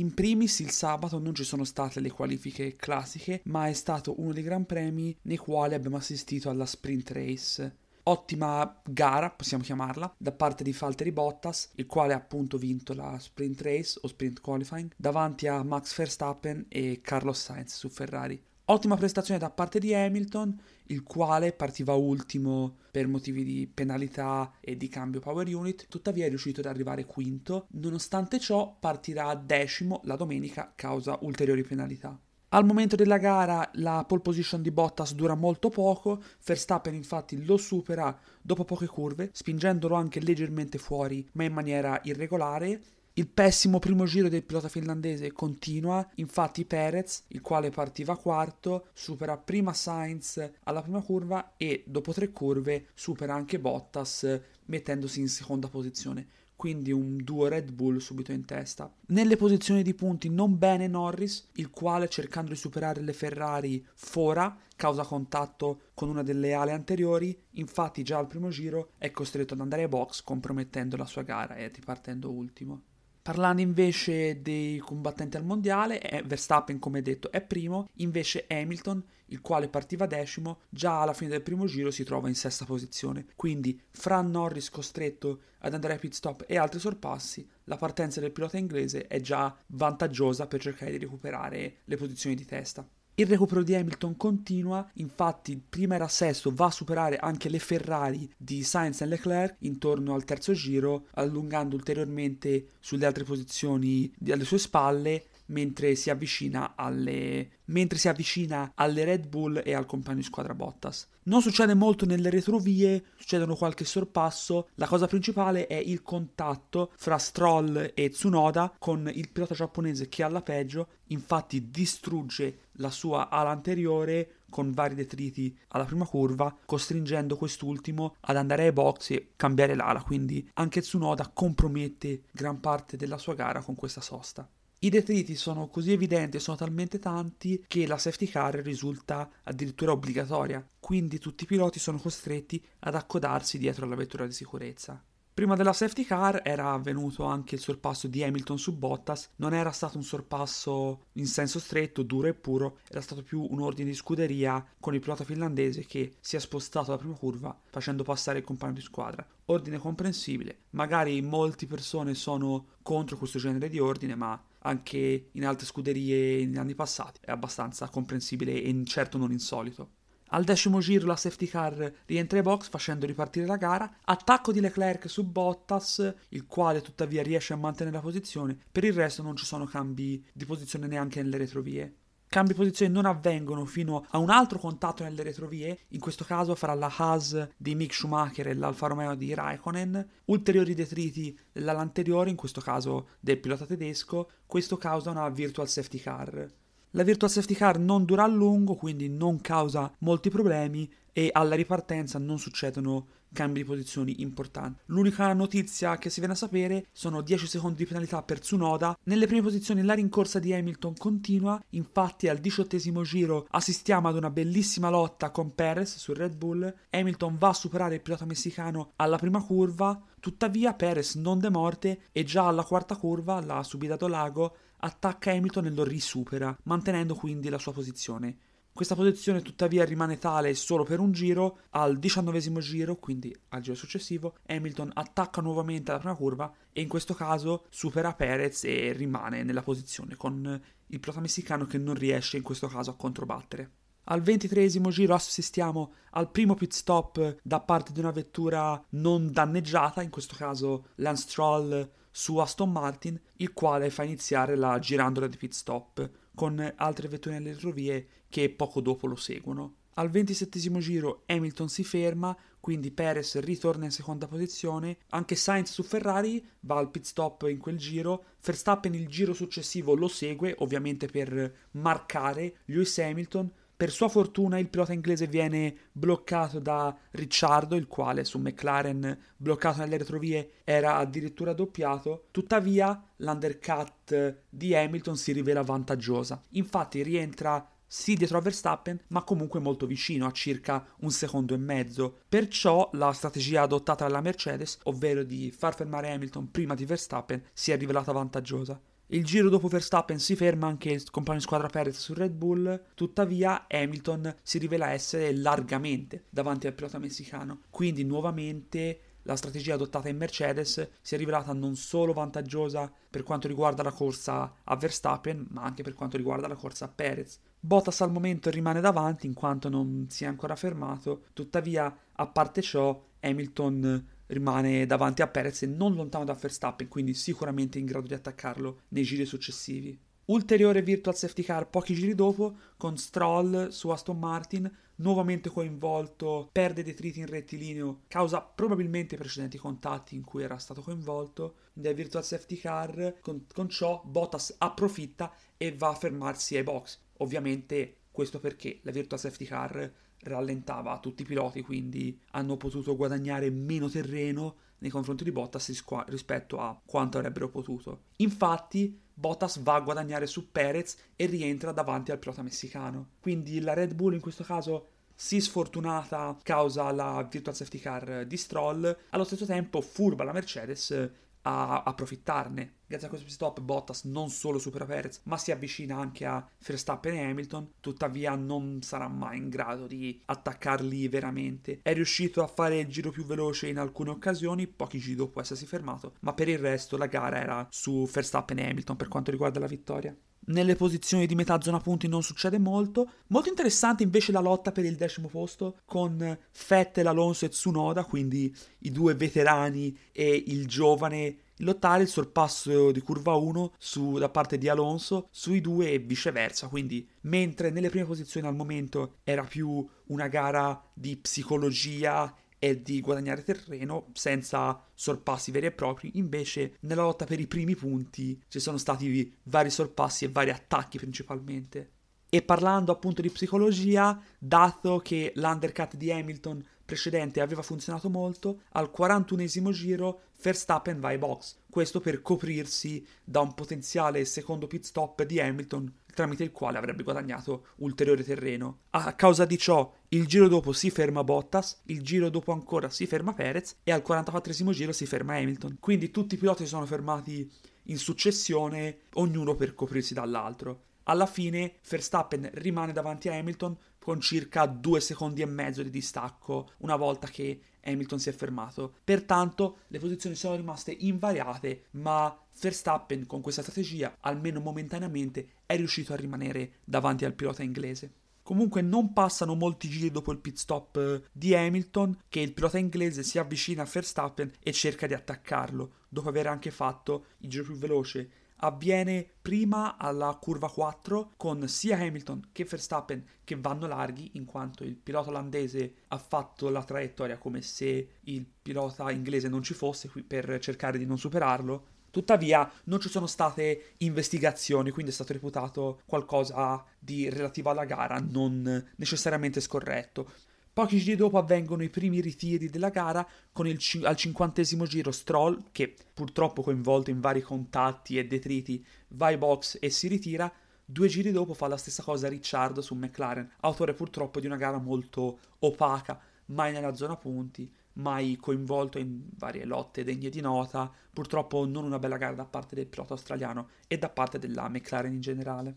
In 0.00 0.14
primis 0.14 0.60
il 0.60 0.70
sabato 0.70 1.18
non 1.18 1.34
ci 1.34 1.44
sono 1.44 1.62
state 1.62 2.00
le 2.00 2.10
qualifiche 2.10 2.74
classiche, 2.74 3.42
ma 3.44 3.68
è 3.68 3.74
stato 3.74 4.18
uno 4.18 4.32
dei 4.32 4.42
Gran 4.42 4.64
Premi 4.64 5.14
nei 5.24 5.36
quali 5.36 5.74
abbiamo 5.74 5.98
assistito 5.98 6.48
alla 6.48 6.64
sprint 6.64 7.10
race. 7.10 7.76
Ottima 8.04 8.80
gara, 8.82 9.28
possiamo 9.28 9.62
chiamarla, 9.62 10.14
da 10.16 10.32
parte 10.32 10.64
di 10.64 10.72
Valtteri 10.72 11.12
Bottas, 11.12 11.72
il 11.74 11.84
quale 11.84 12.14
ha 12.14 12.16
appunto 12.16 12.56
vinto 12.56 12.94
la 12.94 13.18
sprint 13.18 13.60
race 13.60 13.98
o 14.00 14.08
sprint 14.08 14.40
qualifying 14.40 14.90
davanti 14.96 15.46
a 15.48 15.62
Max 15.62 15.94
Verstappen 15.94 16.64
e 16.70 17.00
Carlos 17.02 17.38
Sainz 17.38 17.76
su 17.76 17.90
Ferrari. 17.90 18.42
Ottima 18.70 18.96
prestazione 18.96 19.40
da 19.40 19.50
parte 19.50 19.80
di 19.80 19.92
Hamilton, 19.92 20.56
il 20.86 21.02
quale 21.02 21.52
partiva 21.52 21.94
ultimo 21.94 22.76
per 22.92 23.08
motivi 23.08 23.42
di 23.42 23.66
penalità 23.66 24.52
e 24.60 24.76
di 24.76 24.86
cambio 24.86 25.18
power 25.18 25.52
unit, 25.52 25.88
tuttavia 25.88 26.26
è 26.26 26.28
riuscito 26.28 26.60
ad 26.60 26.66
arrivare 26.66 27.04
quinto, 27.04 27.66
nonostante 27.72 28.38
ciò 28.38 28.76
partirà 28.78 29.34
decimo 29.34 30.00
la 30.04 30.14
domenica 30.14 30.72
causa 30.76 31.18
ulteriori 31.22 31.64
penalità. 31.64 32.16
Al 32.50 32.64
momento 32.64 32.94
della 32.94 33.18
gara 33.18 33.68
la 33.74 34.04
pole 34.06 34.20
position 34.20 34.62
di 34.62 34.70
Bottas 34.70 35.14
dura 35.14 35.34
molto 35.34 35.68
poco, 35.68 36.22
Verstappen 36.44 36.94
infatti 36.94 37.44
lo 37.44 37.56
supera 37.56 38.16
dopo 38.40 38.64
poche 38.64 38.86
curve, 38.86 39.30
spingendolo 39.32 39.96
anche 39.96 40.20
leggermente 40.20 40.78
fuori 40.78 41.28
ma 41.32 41.42
in 41.42 41.52
maniera 41.52 42.00
irregolare 42.04 42.80
il 43.20 43.28
pessimo 43.28 43.78
primo 43.78 44.06
giro 44.06 44.30
del 44.30 44.42
pilota 44.42 44.70
finlandese 44.70 45.30
continua, 45.30 46.08
infatti 46.14 46.64
Perez, 46.64 47.24
il 47.28 47.42
quale 47.42 47.68
partiva 47.68 48.16
quarto, 48.16 48.86
supera 48.94 49.36
prima 49.36 49.74
Sainz 49.74 50.42
alla 50.62 50.80
prima 50.80 51.02
curva 51.02 51.52
e 51.58 51.84
dopo 51.86 52.14
tre 52.14 52.30
curve 52.30 52.86
supera 52.94 53.34
anche 53.34 53.60
Bottas 53.60 54.40
mettendosi 54.64 55.20
in 55.20 55.28
seconda 55.28 55.68
posizione 55.68 56.38
quindi 56.60 56.92
un 56.92 57.16
duo 57.24 57.48
Red 57.48 57.72
Bull 57.72 57.96
subito 57.96 58.32
in 58.32 58.44
testa. 58.44 58.92
Nelle 59.06 59.38
posizioni 59.38 59.82
di 59.82 59.94
punti 59.94 60.28
non 60.28 60.58
bene 60.58 60.88
Norris, 60.88 61.48
il 61.54 61.70
quale 61.70 62.06
cercando 62.06 62.50
di 62.50 62.56
superare 62.56 63.00
le 63.00 63.14
Ferrari 63.14 63.82
fora, 63.94 64.54
causa 64.76 65.02
contatto 65.04 65.84
con 65.94 66.10
una 66.10 66.22
delle 66.22 66.52
ale 66.52 66.72
anteriori, 66.72 67.34
infatti 67.52 68.02
già 68.02 68.18
al 68.18 68.26
primo 68.26 68.50
giro 68.50 68.90
è 68.98 69.10
costretto 69.10 69.54
ad 69.54 69.60
andare 69.60 69.84
ai 69.84 69.88
box 69.88 70.22
compromettendo 70.22 70.98
la 70.98 71.06
sua 71.06 71.22
gara 71.22 71.56
e 71.56 71.68
ripartendo 71.68 72.30
ultimo. 72.30 72.82
Parlando 73.22 73.60
invece 73.60 74.40
dei 74.40 74.78
combattenti 74.78 75.36
al 75.36 75.44
mondiale, 75.44 76.22
Verstappen 76.24 76.78
come 76.78 77.02
detto 77.02 77.30
è 77.30 77.42
primo, 77.42 77.88
invece 77.96 78.46
Hamilton, 78.48 79.04
il 79.26 79.40
quale 79.42 79.68
partiva 79.68 80.06
decimo, 80.06 80.60
già 80.70 81.02
alla 81.02 81.12
fine 81.12 81.30
del 81.30 81.42
primo 81.42 81.66
giro 81.66 81.90
si 81.90 82.02
trova 82.02 82.28
in 82.28 82.34
sesta 82.34 82.64
posizione. 82.64 83.26
Quindi, 83.36 83.78
fra 83.90 84.22
Norris 84.22 84.70
costretto 84.70 85.42
ad 85.58 85.74
andare 85.74 85.94
ai 85.94 85.98
pit 86.00 86.14
stop 86.14 86.44
e 86.48 86.56
altri 86.56 86.80
sorpassi, 86.80 87.46
la 87.64 87.76
partenza 87.76 88.20
del 88.20 88.32
pilota 88.32 88.56
inglese 88.56 89.06
è 89.06 89.20
già 89.20 89.54
vantaggiosa 89.66 90.46
per 90.46 90.60
cercare 90.60 90.92
di 90.92 90.98
recuperare 90.98 91.76
le 91.84 91.96
posizioni 91.96 92.34
di 92.34 92.46
testa. 92.46 92.88
Il 93.20 93.26
recupero 93.26 93.62
di 93.62 93.74
Hamilton 93.74 94.16
continua, 94.16 94.88
infatti 94.94 95.62
prima 95.68 95.94
era 95.94 96.08
sesto, 96.08 96.54
va 96.54 96.64
a 96.64 96.70
superare 96.70 97.18
anche 97.18 97.50
le 97.50 97.58
Ferrari 97.58 98.26
di 98.34 98.62
Sainz 98.62 99.02
e 99.02 99.04
Leclerc 99.04 99.56
intorno 99.58 100.14
al 100.14 100.24
terzo 100.24 100.54
giro, 100.54 101.04
allungando 101.16 101.76
ulteriormente 101.76 102.68
sulle 102.80 103.04
altre 103.04 103.24
posizioni 103.24 104.10
alle 104.26 104.44
sue 104.44 104.56
spalle 104.56 105.24
mentre 105.50 105.96
si 105.96 106.08
avvicina 106.08 106.72
alle, 106.76 107.58
mentre 107.66 107.98
si 107.98 108.08
avvicina 108.08 108.72
alle 108.74 109.04
Red 109.04 109.28
Bull 109.28 109.60
e 109.62 109.74
al 109.74 109.84
compagno 109.84 110.16
di 110.16 110.22
squadra 110.22 110.54
Bottas. 110.54 111.06
Non 111.30 111.42
succede 111.42 111.74
molto 111.74 112.06
nelle 112.06 112.28
retrovie, 112.28 113.04
succedono 113.16 113.54
qualche 113.54 113.84
sorpasso. 113.84 114.70
La 114.74 114.88
cosa 114.88 115.06
principale 115.06 115.68
è 115.68 115.76
il 115.76 116.02
contatto 116.02 116.90
fra 116.96 117.18
Stroll 117.18 117.92
e 117.94 118.10
Tsunoda 118.10 118.74
con 118.76 119.08
il 119.14 119.30
pilota 119.30 119.54
giapponese 119.54 120.08
che 120.08 120.24
alla 120.24 120.42
peggio, 120.42 120.88
infatti 121.10 121.70
distrugge 121.70 122.62
la 122.78 122.90
sua 122.90 123.28
ala 123.28 123.50
anteriore 123.50 124.38
con 124.50 124.72
vari 124.72 124.96
detriti 124.96 125.56
alla 125.68 125.84
prima 125.84 126.04
curva, 126.04 126.52
costringendo 126.66 127.36
quest'ultimo 127.36 128.16
ad 128.22 128.36
andare 128.36 128.64
ai 128.64 128.72
box 128.72 129.10
e 129.10 129.30
cambiare 129.36 129.76
l'ala, 129.76 130.02
quindi 130.02 130.50
anche 130.54 130.80
Tsunoda 130.80 131.30
compromette 131.32 132.22
gran 132.32 132.58
parte 132.58 132.96
della 132.96 133.18
sua 133.18 133.34
gara 133.34 133.62
con 133.62 133.76
questa 133.76 134.00
sosta. 134.00 134.48
I 134.82 134.88
detriti 134.88 135.34
sono 135.34 135.68
così 135.68 135.92
evidenti 135.92 136.38
e 136.38 136.40
sono 136.40 136.56
talmente 136.56 136.98
tanti 136.98 137.62
che 137.68 137.86
la 137.86 137.98
safety 137.98 138.24
car 138.24 138.54
risulta 138.54 139.30
addirittura 139.42 139.92
obbligatoria, 139.92 140.66
quindi 140.80 141.18
tutti 141.18 141.44
i 141.44 141.46
piloti 141.46 141.78
sono 141.78 141.98
costretti 141.98 142.64
ad 142.78 142.94
accodarsi 142.94 143.58
dietro 143.58 143.84
alla 143.84 143.94
vettura 143.94 144.24
di 144.24 144.32
sicurezza. 144.32 145.04
Prima 145.34 145.54
della 145.54 145.74
safety 145.74 146.04
car 146.04 146.40
era 146.42 146.72
avvenuto 146.72 147.24
anche 147.24 147.56
il 147.56 147.60
sorpasso 147.60 148.08
di 148.08 148.24
Hamilton 148.24 148.58
su 148.58 148.74
Bottas, 148.74 149.28
non 149.36 149.52
era 149.52 149.70
stato 149.70 149.98
un 149.98 150.02
sorpasso 150.02 151.08
in 151.12 151.26
senso 151.26 151.58
stretto, 151.58 152.02
duro 152.02 152.28
e 152.28 152.34
puro, 152.34 152.78
era 152.88 153.02
stato 153.02 153.22
più 153.22 153.46
un 153.50 153.60
ordine 153.60 153.90
di 153.90 153.94
scuderia 153.94 154.66
con 154.80 154.94
il 154.94 155.00
pilota 155.00 155.24
finlandese 155.24 155.84
che 155.84 156.14
si 156.20 156.36
è 156.36 156.38
spostato 156.38 156.90
alla 156.90 156.98
prima 156.98 157.16
curva 157.16 157.54
facendo 157.68 158.02
passare 158.02 158.38
il 158.38 158.44
compagno 158.44 158.72
di 158.72 158.80
squadra. 158.80 159.26
Ordine 159.46 159.76
comprensibile, 159.76 160.60
magari 160.70 161.20
molte 161.20 161.66
persone 161.66 162.14
sono 162.14 162.68
contro 162.80 163.18
questo 163.18 163.38
genere 163.38 163.68
di 163.68 163.78
ordine, 163.78 164.14
ma 164.14 164.42
anche 164.60 165.28
in 165.32 165.46
altre 165.46 165.66
scuderie 165.66 166.44
negli 166.44 166.56
anni 166.56 166.74
passati. 166.74 167.20
È 167.22 167.30
abbastanza 167.30 167.88
comprensibile 167.88 168.62
e 168.62 168.82
certo 168.84 169.18
non 169.18 169.32
insolito. 169.32 169.98
Al 170.32 170.44
decimo 170.44 170.78
giro 170.78 171.06
la 171.06 171.16
safety 171.16 171.46
car 171.46 171.92
rientra 172.06 172.38
ai 172.38 172.44
box 172.44 172.68
facendo 172.68 173.04
ripartire 173.04 173.46
la 173.46 173.56
gara, 173.56 173.96
attacco 174.04 174.52
di 174.52 174.60
Leclerc 174.60 175.10
su 175.10 175.24
Bottas, 175.24 176.14
il 176.28 176.46
quale 176.46 176.82
tuttavia 176.82 177.20
riesce 177.22 177.52
a 177.52 177.56
mantenere 177.56 177.96
la 177.96 178.02
posizione, 178.02 178.56
per 178.70 178.84
il 178.84 178.92
resto 178.92 179.24
non 179.24 179.34
ci 179.34 179.44
sono 179.44 179.64
cambi 179.64 180.24
di 180.32 180.44
posizione 180.44 180.86
neanche 180.86 181.20
nelle 181.20 181.36
retrovie. 181.36 181.94
Cambi 182.30 182.54
posizione 182.54 182.92
non 182.92 183.06
avvengono 183.06 183.64
fino 183.64 184.06
a 184.10 184.18
un 184.18 184.30
altro 184.30 184.60
contatto 184.60 185.02
nelle 185.02 185.24
retrovie, 185.24 185.80
in 185.88 185.98
questo 185.98 186.24
caso 186.24 186.54
fra 186.54 186.74
la 186.74 186.88
Haas 186.96 187.48
di 187.56 187.74
Mick 187.74 187.92
Schumacher 187.92 188.46
e 188.46 188.54
l'Alfa 188.54 188.86
Romeo 188.86 189.16
di 189.16 189.34
Raikkonen, 189.34 190.08
ulteriori 190.26 190.74
detriti 190.74 191.36
dell'ala 191.50 191.80
anteriore, 191.80 192.30
in 192.30 192.36
questo 192.36 192.60
caso 192.60 193.08
del 193.18 193.40
pilota 193.40 193.66
tedesco, 193.66 194.30
questo 194.46 194.76
causa 194.76 195.10
una 195.10 195.28
virtual 195.28 195.68
safety 195.68 195.98
car. 195.98 196.48
La 196.94 197.04
virtual 197.04 197.30
safety 197.30 197.54
car 197.54 197.78
non 197.78 198.04
dura 198.04 198.24
a 198.24 198.26
lungo, 198.26 198.74
quindi 198.74 199.08
non 199.08 199.40
causa 199.40 199.92
molti 199.98 200.28
problemi 200.28 200.90
e 201.12 201.30
alla 201.32 201.54
ripartenza 201.54 202.18
non 202.18 202.38
succedono 202.38 203.06
cambi 203.32 203.60
di 203.60 203.64
posizioni 203.64 204.22
importanti. 204.22 204.82
L'unica 204.86 205.32
notizia 205.32 205.98
che 205.98 206.10
si 206.10 206.18
viene 206.18 206.34
a 206.34 206.36
sapere 206.36 206.86
sono 206.90 207.20
10 207.20 207.46
secondi 207.46 207.76
di 207.76 207.86
penalità 207.86 208.22
per 208.22 208.40
Tsunoda. 208.40 208.98
Nelle 209.04 209.26
prime 209.26 209.42
posizioni 209.42 209.82
la 209.82 209.94
rincorsa 209.94 210.40
di 210.40 210.52
Hamilton 210.52 210.94
continua, 210.96 211.62
infatti 211.70 212.28
al 212.28 212.38
diciottesimo 212.38 213.02
giro 213.02 213.46
assistiamo 213.50 214.08
ad 214.08 214.16
una 214.16 214.30
bellissima 214.30 214.90
lotta 214.90 215.30
con 215.30 215.54
Perez 215.54 215.96
sul 215.96 216.16
Red 216.16 216.34
Bull. 216.34 216.74
Hamilton 216.90 217.38
va 217.38 217.48
a 217.48 217.54
superare 217.54 217.94
il 217.96 218.00
pilota 218.00 218.24
messicano 218.24 218.92
alla 218.96 219.16
prima 219.16 219.40
curva, 219.40 220.00
tuttavia 220.18 220.74
Perez 220.74 221.14
non 221.14 221.38
demorte 221.38 222.00
e 222.10 222.24
già 222.24 222.48
alla 222.48 222.64
quarta 222.64 222.96
curva, 222.96 223.40
la 223.40 223.62
subita 223.62 223.96
Lago, 224.08 224.56
attacca 224.80 225.30
Hamilton 225.30 225.66
e 225.66 225.70
lo 225.70 225.84
risupera, 225.84 226.56
mantenendo 226.64 227.14
quindi 227.14 227.48
la 227.48 227.58
sua 227.58 227.72
posizione. 227.72 228.36
Questa 228.72 228.94
posizione 228.94 229.42
tuttavia 229.42 229.84
rimane 229.84 230.18
tale 230.18 230.54
solo 230.54 230.84
per 230.84 231.00
un 231.00 231.12
giro, 231.12 231.62
al 231.70 231.98
diciannovesimo 231.98 232.60
giro, 232.60 232.96
quindi 232.96 233.36
al 233.48 233.60
giro 233.60 233.74
successivo, 233.74 234.36
Hamilton 234.46 234.92
attacca 234.94 235.40
nuovamente 235.40 235.92
la 235.92 235.98
prima 235.98 236.14
curva 236.14 236.52
e 236.72 236.80
in 236.80 236.88
questo 236.88 237.14
caso 237.14 237.66
supera 237.68 238.14
Perez 238.14 238.64
e 238.64 238.92
rimane 238.92 239.42
nella 239.42 239.62
posizione 239.62 240.16
con 240.16 240.60
il 240.86 241.00
pilota 241.00 241.20
messicano 241.20 241.66
che 241.66 241.78
non 241.78 241.94
riesce 241.94 242.36
in 242.36 242.42
questo 242.42 242.68
caso 242.68 242.90
a 242.90 242.96
controbattere. 242.96 243.72
Al 244.04 244.22
ventitreesimo 244.22 244.90
giro 244.90 245.14
assistiamo 245.14 245.92
al 246.12 246.30
primo 246.30 246.54
pit 246.54 246.72
stop 246.72 247.38
da 247.42 247.60
parte 247.60 247.92
di 247.92 248.00
una 248.00 248.10
vettura 248.10 248.82
non 248.90 249.30
danneggiata, 249.30 250.02
in 250.02 250.10
questo 250.10 250.34
caso 250.36 250.86
Lance 250.96 251.28
Stroll 251.28 251.90
su 252.10 252.36
Aston 252.38 252.70
Martin, 252.70 253.20
il 253.36 253.52
quale 253.52 253.90
fa 253.90 254.02
iniziare 254.02 254.56
la 254.56 254.78
girandola 254.78 255.26
di 255.26 255.36
pit 255.36 255.52
stop 255.52 256.10
con 256.34 256.72
altre 256.76 257.08
vetture 257.08 257.38
nelle 257.38 257.52
retrovie 257.52 258.06
che 258.28 258.50
poco 258.50 258.80
dopo 258.80 259.06
lo 259.06 259.16
seguono. 259.16 259.74
Al 259.94 260.08
27 260.08 260.58
giro 260.78 261.24
Hamilton 261.26 261.68
si 261.68 261.84
ferma, 261.84 262.36
quindi 262.60 262.90
Perez 262.90 263.38
ritorna 263.40 263.86
in 263.86 263.90
seconda 263.90 264.26
posizione, 264.26 264.98
anche 265.10 265.34
Sainz 265.34 265.72
su 265.72 265.82
Ferrari 265.82 266.42
va 266.60 266.76
al 266.76 266.90
pit 266.90 267.04
stop 267.04 267.46
in 267.48 267.58
quel 267.58 267.76
giro, 267.76 268.24
Verstappen 268.42 268.94
il 268.94 269.08
giro 269.08 269.34
successivo 269.34 269.94
lo 269.94 270.08
segue, 270.08 270.54
ovviamente 270.58 271.06
per 271.06 271.54
marcare 271.72 272.58
Lewis 272.66 272.98
Hamilton, 272.98 273.50
per 273.80 273.90
sua 273.90 274.10
fortuna 274.10 274.58
il 274.58 274.68
pilota 274.68 274.92
inglese 274.92 275.26
viene 275.26 275.74
bloccato 275.90 276.58
da 276.58 276.94
Ricciardo, 277.12 277.76
il 277.76 277.86
quale 277.86 278.24
su 278.24 278.38
McLaren, 278.38 279.18
bloccato 279.38 279.78
nelle 279.78 279.96
retrovie, 279.96 280.56
era 280.64 280.96
addirittura 280.96 281.54
doppiato. 281.54 282.26
Tuttavia 282.30 283.02
l'undercut 283.16 284.42
di 284.50 284.76
Hamilton 284.76 285.16
si 285.16 285.32
rivela 285.32 285.62
vantaggiosa. 285.62 286.44
Infatti 286.50 287.02
rientra 287.02 287.66
sì 287.86 288.16
dietro 288.16 288.36
a 288.36 288.42
Verstappen, 288.42 289.00
ma 289.06 289.22
comunque 289.22 289.60
molto 289.60 289.86
vicino, 289.86 290.26
a 290.26 290.32
circa 290.32 290.86
un 290.98 291.10
secondo 291.10 291.54
e 291.54 291.56
mezzo. 291.56 292.18
Perciò 292.28 292.90
la 292.92 293.12
strategia 293.12 293.62
adottata 293.62 294.04
dalla 294.04 294.20
Mercedes, 294.20 294.78
ovvero 294.82 295.22
di 295.22 295.50
far 295.56 295.74
fermare 295.74 296.12
Hamilton 296.12 296.50
prima 296.50 296.74
di 296.74 296.84
Verstappen, 296.84 297.42
si 297.54 297.72
è 297.72 297.78
rivelata 297.78 298.12
vantaggiosa. 298.12 298.78
Il 299.12 299.24
giro 299.24 299.48
dopo 299.48 299.66
Verstappen 299.66 300.20
si 300.20 300.36
ferma 300.36 300.68
anche 300.68 300.90
il 300.90 301.10
compagno 301.10 301.38
di 301.38 301.42
squadra 301.42 301.66
Perez 301.66 301.98
su 301.98 302.14
Red 302.14 302.30
Bull, 302.30 302.80
tuttavia 302.94 303.66
Hamilton 303.68 304.36
si 304.40 304.58
rivela 304.58 304.92
essere 304.92 305.34
largamente 305.34 306.26
davanti 306.30 306.68
al 306.68 306.74
pilota 306.74 307.00
messicano, 307.00 307.62
quindi 307.70 308.04
nuovamente 308.04 309.00
la 309.22 309.34
strategia 309.34 309.74
adottata 309.74 310.08
in 310.08 310.16
Mercedes 310.16 310.90
si 311.00 311.14
è 311.16 311.18
rivelata 311.18 311.52
non 311.52 311.74
solo 311.74 312.12
vantaggiosa 312.12 312.88
per 313.10 313.24
quanto 313.24 313.48
riguarda 313.48 313.82
la 313.82 313.90
corsa 313.90 314.54
a 314.62 314.76
Verstappen, 314.76 315.44
ma 315.50 315.62
anche 315.62 315.82
per 315.82 315.94
quanto 315.94 316.16
riguarda 316.16 316.46
la 316.46 316.54
corsa 316.54 316.84
a 316.84 316.88
Perez. 316.88 317.40
Bottas 317.58 318.02
al 318.02 318.12
momento 318.12 318.48
rimane 318.48 318.80
davanti 318.80 319.26
in 319.26 319.34
quanto 319.34 319.68
non 319.68 320.06
si 320.08 320.22
è 320.22 320.28
ancora 320.28 320.54
fermato, 320.54 321.24
tuttavia, 321.32 321.92
a 322.12 322.26
parte 322.28 322.62
ciò, 322.62 323.08
Hamilton 323.18 324.06
rimane 324.30 324.86
davanti 324.86 325.22
a 325.22 325.28
Perez 325.28 325.62
e 325.62 325.66
non 325.66 325.94
lontano 325.94 326.24
da 326.24 326.34
Verstappen, 326.34 326.88
quindi 326.88 327.14
sicuramente 327.14 327.78
in 327.78 327.86
grado 327.86 328.06
di 328.06 328.14
attaccarlo 328.14 328.80
nei 328.88 329.04
giri 329.04 329.24
successivi. 329.24 329.98
Ulteriore 330.26 330.82
virtual 330.82 331.16
safety 331.16 331.42
car 331.42 331.68
pochi 331.68 331.94
giri 331.94 332.14
dopo, 332.14 332.56
con 332.76 332.96
Stroll 332.96 333.68
su 333.70 333.88
Aston 333.88 334.16
Martin, 334.16 334.70
nuovamente 334.96 335.48
coinvolto, 335.48 336.48
perde 336.52 336.84
detriti 336.84 337.18
in 337.18 337.26
rettilineo, 337.26 338.02
causa 338.06 338.40
probabilmente 338.40 339.16
precedenti 339.16 339.58
contatti 339.58 340.14
in 340.14 340.22
cui 340.22 340.44
era 340.44 340.58
stato 340.58 340.82
coinvolto 340.82 341.56
nel 341.74 341.94
virtual 341.94 342.24
safety 342.24 342.56
car, 342.58 343.16
con, 343.20 343.46
con 343.52 343.68
ciò 343.68 344.02
Bottas 344.04 344.54
approfitta 344.58 345.32
e 345.56 345.74
va 345.74 345.88
a 345.88 345.94
fermarsi 345.94 346.56
ai 346.56 346.62
box. 346.62 347.00
Ovviamente 347.18 347.99
questo 348.10 348.40
perché 348.40 348.80
la 348.82 348.90
virtual 348.90 349.20
safety 349.20 349.44
car 349.44 349.92
rallentava 350.22 350.98
tutti 350.98 351.22
i 351.22 351.24
piloti, 351.24 351.62
quindi 351.62 352.18
hanno 352.32 352.56
potuto 352.56 352.96
guadagnare 352.96 353.50
meno 353.50 353.88
terreno 353.88 354.56
nei 354.78 354.90
confronti 354.90 355.24
di 355.24 355.32
Bottas 355.32 355.70
rispetto 356.06 356.58
a 356.58 356.78
quanto 356.84 357.18
avrebbero 357.18 357.48
potuto. 357.48 358.04
Infatti, 358.16 358.98
Bottas 359.12 359.60
va 359.60 359.74
a 359.74 359.80
guadagnare 359.80 360.26
su 360.26 360.50
Perez 360.50 360.96
e 361.16 361.26
rientra 361.26 361.72
davanti 361.72 362.10
al 362.10 362.18
pilota 362.18 362.42
messicano. 362.42 363.10
Quindi 363.20 363.60
la 363.60 363.74
Red 363.74 363.94
Bull 363.94 364.14
in 364.14 364.20
questo 364.20 364.44
caso 364.44 364.88
si 365.14 365.38
sfortunata 365.40 366.38
causa 366.42 366.90
la 366.92 367.26
virtual 367.30 367.54
safety 367.54 367.78
car 367.78 368.24
di 368.26 368.38
Stroll, 368.38 368.96
allo 369.10 369.24
stesso 369.24 369.44
tempo 369.44 369.82
furba 369.82 370.24
la 370.24 370.32
Mercedes 370.32 371.10
a 371.42 371.82
approfittarne. 371.82 372.74
Grazie 372.86 373.06
a 373.06 373.08
questo 373.08 373.26
pit 373.26 373.36
stop 373.36 373.60
Bottas 373.60 374.04
non 374.04 374.30
solo 374.30 374.58
supera 374.58 374.84
Perez, 374.84 375.20
ma 375.24 375.38
si 375.38 375.52
avvicina 375.52 375.96
anche 375.96 376.24
a 376.24 376.44
Verstappen 376.58 377.14
e 377.14 377.24
Hamilton, 377.24 377.74
tuttavia 377.80 378.34
non 378.34 378.82
sarà 378.82 379.06
mai 379.06 379.38
in 379.38 379.48
grado 379.48 379.86
di 379.86 380.20
attaccarli 380.24 381.06
veramente. 381.08 381.80
È 381.82 381.92
riuscito 381.92 382.42
a 382.42 382.48
fare 382.48 382.80
il 382.80 382.88
giro 382.88 383.10
più 383.10 383.24
veloce 383.24 383.68
in 383.68 383.78
alcune 383.78 384.10
occasioni, 384.10 384.66
pochi 384.66 384.98
giri 384.98 385.14
dopo 385.14 385.40
essersi 385.40 385.66
fermato, 385.66 386.14
ma 386.20 386.34
per 386.34 386.48
il 386.48 386.58
resto 386.58 386.96
la 386.96 387.06
gara 387.06 387.40
era 387.40 387.66
su 387.70 388.08
Verstappen 388.10 388.58
e 388.58 388.68
Hamilton 388.68 388.96
per 388.96 389.08
quanto 389.08 389.30
riguarda 389.30 389.60
la 389.60 389.66
vittoria. 389.66 390.16
Nelle 390.50 390.74
posizioni 390.74 391.26
di 391.26 391.36
metà 391.36 391.60
zona 391.60 391.78
punti 391.78 392.08
non 392.08 392.22
succede 392.22 392.58
molto. 392.58 393.08
Molto 393.28 393.48
interessante 393.48 394.02
invece 394.02 394.32
la 394.32 394.40
lotta 394.40 394.72
per 394.72 394.84
il 394.84 394.96
decimo 394.96 395.28
posto 395.28 395.78
con 395.84 396.38
Vettel, 396.68 397.06
Alonso 397.06 397.44
e 397.44 397.50
Tsunoda, 397.50 398.04
quindi 398.04 398.54
i 398.80 398.90
due 398.90 399.14
veterani 399.14 399.96
e 400.10 400.44
il 400.48 400.66
giovane 400.66 401.36
lottare 401.58 402.02
il 402.02 402.08
sorpasso 402.08 402.90
di 402.90 403.00
curva 403.00 403.34
1 403.34 403.74
su, 403.78 404.18
da 404.18 404.28
parte 404.28 404.58
di 404.58 404.68
Alonso 404.68 405.28
sui 405.30 405.60
due 405.60 405.92
e 405.92 405.98
viceversa. 405.98 406.66
Quindi, 406.66 407.08
mentre 407.22 407.70
nelle 407.70 407.90
prime 407.90 408.06
posizioni 408.06 408.48
al 408.48 408.56
momento 408.56 409.18
era 409.22 409.44
più 409.44 409.86
una 410.06 410.26
gara 410.26 410.82
di 410.92 411.16
psicologia 411.16 412.34
e 412.60 412.82
di 412.82 413.00
guadagnare 413.00 413.42
terreno 413.42 414.08
senza 414.12 414.80
sorpassi 414.94 415.50
veri 415.50 415.66
e 415.66 415.72
propri, 415.72 416.12
invece 416.14 416.76
nella 416.80 417.02
lotta 417.02 417.24
per 417.24 417.40
i 417.40 417.46
primi 417.46 417.74
punti 417.74 418.40
ci 418.48 418.60
sono 418.60 418.76
stati 418.76 419.34
vari 419.44 419.70
sorpassi 419.70 420.26
e 420.26 420.28
vari 420.28 420.50
attacchi 420.50 420.98
principalmente. 420.98 421.90
E 422.28 422.42
parlando 422.42 422.92
appunto 422.92 423.22
di 423.22 423.30
psicologia, 423.30 424.22
dato 424.38 424.98
che 424.98 425.32
l'undercut 425.34 425.96
di 425.96 426.12
Hamilton 426.12 426.64
precedente 426.84 427.40
aveva 427.40 427.62
funzionato 427.62 428.10
molto, 428.10 428.60
al 428.72 428.92
41esimo 428.94 429.70
giro 429.70 430.20
Verstappen 430.42 431.00
va 431.00 431.08
ai 431.08 431.18
box, 431.18 431.56
questo 431.68 432.00
per 432.00 432.20
coprirsi 432.20 433.04
da 433.24 433.40
un 433.40 433.54
potenziale 433.54 434.24
secondo 434.24 434.66
pit 434.66 434.84
stop 434.84 435.22
di 435.24 435.40
Hamilton 435.40 435.92
tramite 436.12 436.44
il 436.44 436.52
quale 436.52 436.78
avrebbe 436.78 437.02
guadagnato 437.02 437.68
ulteriore 437.76 438.24
terreno. 438.24 438.80
A 438.90 439.14
causa 439.14 439.44
di 439.44 439.58
ciò, 439.58 439.92
il 440.08 440.26
giro 440.26 440.48
dopo 440.48 440.72
si 440.72 440.90
ferma 440.90 441.24
Bottas, 441.24 441.80
il 441.86 442.02
giro 442.02 442.28
dopo 442.28 442.52
ancora 442.52 442.88
si 442.90 443.06
ferma 443.06 443.32
Perez 443.32 443.76
e 443.82 443.92
al 443.92 444.02
44 444.02 444.72
giro 444.72 444.92
si 444.92 445.06
ferma 445.06 445.36
Hamilton. 445.36 445.76
Quindi 445.80 446.10
tutti 446.10 446.34
i 446.34 446.38
piloti 446.38 446.66
sono 446.66 446.86
fermati 446.86 447.50
in 447.84 447.98
successione, 447.98 449.00
ognuno 449.14 449.54
per 449.54 449.74
coprirsi 449.74 450.14
dall'altro. 450.14 450.84
Alla 451.04 451.26
fine 451.26 451.74
Verstappen 451.88 452.48
rimane 452.54 452.92
davanti 452.92 453.28
a 453.28 453.34
Hamilton 453.34 453.76
con 453.98 454.20
circa 454.20 454.66
due 454.66 455.00
secondi 455.00 455.42
e 455.42 455.46
mezzo 455.46 455.82
di 455.82 455.90
distacco 455.90 456.70
una 456.78 456.96
volta 456.96 457.26
che 457.26 457.60
Hamilton 457.84 458.18
si 458.18 458.28
è 458.28 458.32
fermato. 458.32 458.94
Pertanto 459.02 459.78
le 459.88 459.98
posizioni 459.98 460.36
sono 460.36 460.56
rimaste 460.56 460.92
invariate, 460.92 461.86
ma 461.92 462.36
Verstappen 462.60 463.26
con 463.26 463.40
questa 463.40 463.62
strategia, 463.62 464.16
almeno 464.20 464.60
momentaneamente, 464.60 465.48
è 465.70 465.76
riuscito 465.76 466.12
a 466.12 466.16
rimanere 466.16 466.78
davanti 466.84 467.24
al 467.24 467.34
pilota 467.34 467.62
inglese. 467.62 468.12
Comunque 468.42 468.82
non 468.82 469.12
passano 469.12 469.54
molti 469.54 469.88
giri 469.88 470.10
dopo 470.10 470.32
il 470.32 470.38
pit 470.38 470.56
stop 470.56 470.96
eh, 470.96 471.22
di 471.30 471.54
Hamilton 471.54 472.22
che 472.28 472.40
il 472.40 472.52
pilota 472.52 472.78
inglese 472.78 473.22
si 473.22 473.38
avvicina 473.38 473.82
a 473.82 473.88
Verstappen 473.88 474.50
e 474.60 474.72
cerca 474.72 475.06
di 475.06 475.14
attaccarlo, 475.14 475.92
dopo 476.08 476.28
aver 476.28 476.48
anche 476.48 476.72
fatto 476.72 477.26
il 477.38 477.48
giro 477.48 477.64
più 477.64 477.76
veloce 477.76 478.30
avviene 478.62 479.26
prima 479.40 479.96
alla 479.96 480.36
curva 480.40 480.70
4 480.70 481.32
con 481.36 481.66
sia 481.68 481.98
Hamilton 481.98 482.48
che 482.52 482.64
Verstappen 482.64 483.24
che 483.44 483.56
vanno 483.56 483.86
larghi 483.86 484.32
in 484.34 484.44
quanto 484.44 484.84
il 484.84 484.96
pilota 484.96 485.30
olandese 485.30 485.94
ha 486.08 486.18
fatto 486.18 486.68
la 486.68 486.82
traiettoria 486.82 487.38
come 487.38 487.62
se 487.62 488.08
il 488.20 488.46
pilota 488.62 489.10
inglese 489.10 489.48
non 489.48 489.62
ci 489.62 489.74
fosse 489.74 490.08
qui 490.08 490.22
per 490.22 490.58
cercare 490.60 490.98
di 490.98 491.06
non 491.06 491.18
superarlo. 491.18 491.86
Tuttavia 492.10 492.70
non 492.84 493.00
ci 493.00 493.08
sono 493.08 493.26
state 493.26 493.92
investigazioni, 493.98 494.90
quindi 494.90 495.12
è 495.12 495.14
stato 495.14 495.32
reputato 495.32 496.00
qualcosa 496.04 496.84
di 496.98 497.28
relativo 497.28 497.70
alla 497.70 497.84
gara, 497.84 498.18
non 498.18 498.90
necessariamente 498.96 499.60
scorretto. 499.60 500.30
Pochi 500.72 500.98
giri 500.98 501.16
dopo 501.16 501.36
avvengono 501.36 501.82
i 501.82 501.90
primi 501.90 502.20
ritiri 502.20 502.70
della 502.70 502.90
gara 502.90 503.26
con 503.52 503.66
il, 503.66 503.78
al 504.04 504.16
cinquantesimo 504.16 504.86
giro 504.86 505.10
Stroll, 505.10 505.64
che 505.72 505.94
purtroppo 506.14 506.62
coinvolto 506.62 507.10
in 507.10 507.20
vari 507.20 507.42
contatti 507.42 508.18
e 508.18 508.26
detriti, 508.26 508.84
va 509.08 509.26
ai 509.26 509.36
box 509.36 509.78
e 509.80 509.90
si 509.90 510.08
ritira. 510.08 510.50
Due 510.84 511.08
giri 511.08 511.32
dopo 511.32 511.54
fa 511.54 511.68
la 511.68 511.76
stessa 511.76 512.02
cosa 512.02 512.28
Ricciardo 512.28 512.82
su 512.82 512.94
McLaren, 512.94 513.50
autore 513.60 513.94
purtroppo 513.94 514.40
di 514.40 514.46
una 514.46 514.56
gara 514.56 514.78
molto 514.78 515.38
opaca, 515.60 516.20
mai 516.46 516.72
nella 516.72 516.94
zona 516.94 517.16
punti, 517.16 517.70
mai 517.94 518.36
coinvolto 518.36 518.98
in 518.98 519.22
varie 519.36 519.64
lotte 519.64 520.04
degne 520.04 520.28
di 520.28 520.40
nota, 520.40 520.90
purtroppo 521.12 521.66
non 521.66 521.84
una 521.84 521.98
bella 521.98 522.16
gara 522.16 522.34
da 522.34 522.44
parte 522.44 522.74
del 522.74 522.86
pilota 522.86 523.14
australiano 523.14 523.68
e 523.86 523.98
da 523.98 524.08
parte 524.08 524.38
della 524.38 524.68
McLaren 524.68 525.12
in 525.12 525.20
generale. 525.20 525.76